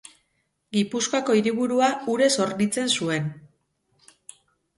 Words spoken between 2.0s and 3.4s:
urez hornitzen zuen.